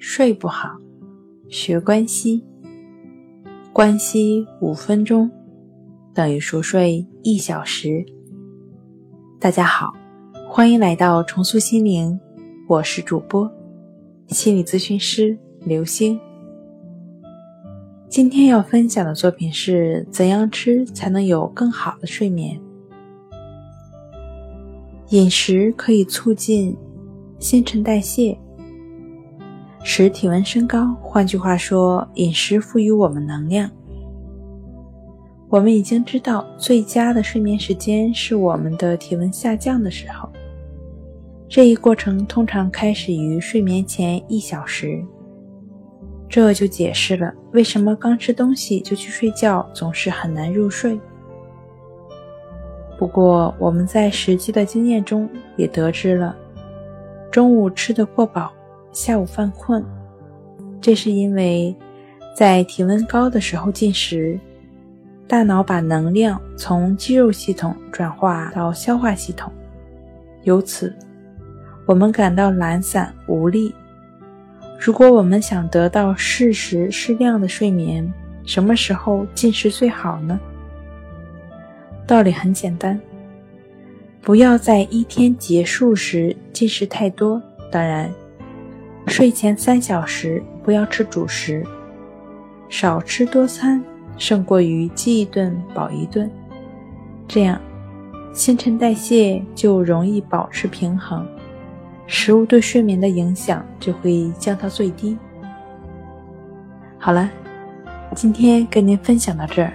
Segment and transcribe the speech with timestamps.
[0.00, 0.78] 睡不好，
[1.48, 2.44] 学关西。
[3.72, 5.28] 关西五分钟
[6.14, 8.06] 等于熟睡一小时。
[9.40, 9.92] 大家好，
[10.48, 12.18] 欢迎来到重塑心灵，
[12.68, 13.50] 我是主播
[14.28, 16.18] 心理咨询师刘星。
[18.08, 22.58] 今天要分享的作品是：怎样吃才能有更好的睡眠？
[25.08, 26.76] 饮食可以促进
[27.40, 28.38] 新陈代谢。
[29.90, 30.94] 使体温升高。
[31.00, 33.70] 换句话说，饮食赋予我们能量。
[35.48, 40.28] 我们已经知道，最佳的睡眠时间是我们的体温下降的时候。
[41.48, 45.02] 这一过程通常开始于睡眠前一小时。
[46.28, 51.00] 这就解释了为什么刚吃东西就去睡觉总是很难入睡。
[52.98, 56.36] 不过，我们在实际的经验中也得知了，
[57.30, 58.52] 中午吃得过饱。
[58.98, 59.84] 下午犯困，
[60.80, 61.72] 这是因为
[62.34, 64.36] 在体温高的时候进食，
[65.28, 69.52] 大脑把能量从肌肉系统转化到消化系统，
[70.42, 70.92] 由此
[71.86, 73.72] 我们感到懒散无力。
[74.80, 78.12] 如果我们想得到适时适量的睡眠，
[78.44, 80.40] 什么时候进食最好呢？
[82.04, 83.00] 道理很简单，
[84.20, 87.40] 不要在一天结束时进食太多。
[87.70, 88.12] 当然。
[89.08, 91.64] 睡前三小时不要吃主食，
[92.68, 93.82] 少吃多餐
[94.16, 96.30] 胜过于饥一顿饱一顿，
[97.26, 97.58] 这样
[98.32, 101.26] 新陈代谢就容易保持平衡，
[102.06, 105.16] 食物对睡眠的影响就会降到最低。
[106.98, 107.30] 好了，
[108.14, 109.72] 今天跟您分享到这儿，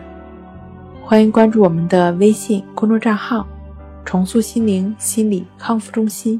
[1.04, 3.48] 欢迎关注我们的微信公众账号
[4.06, 6.40] “重塑心灵心理康复中心”。